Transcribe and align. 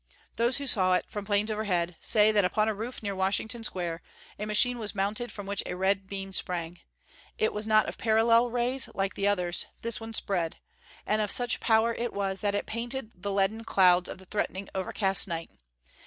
Those 0.35 0.57
who 0.57 0.65
saw 0.65 0.95
it, 0.95 1.05
from 1.07 1.25
planes 1.25 1.51
overhead, 1.51 1.95
say 2.01 2.31
that 2.31 2.43
upon 2.43 2.67
a 2.67 2.73
roof 2.73 3.03
near 3.03 3.13
Washington 3.15 3.63
Square 3.63 4.01
a 4.39 4.47
machine 4.47 4.79
was 4.79 4.95
mounted 4.95 5.31
from 5.31 5.45
which 5.45 5.61
a 5.67 5.75
red 5.75 6.07
beam 6.09 6.33
sprang. 6.33 6.79
It 7.37 7.53
was 7.53 7.67
not 7.67 7.87
of 7.87 7.99
parallel 7.99 8.49
rays, 8.49 8.89
like 8.95 9.13
the 9.13 9.27
others; 9.27 9.67
this 9.83 10.01
one 10.01 10.15
spread. 10.15 10.57
And 11.05 11.21
of 11.21 11.29
such 11.29 11.59
power 11.59 11.93
it 11.93 12.13
was, 12.13 12.41
that 12.41 12.55
it 12.55 12.65
painted 12.65 13.11
the 13.13 13.31
leaden 13.31 13.63
clouds 13.63 14.09
of 14.09 14.17
the 14.17 14.25
threatening, 14.25 14.69
overcast 14.73 15.27
night. 15.27 15.51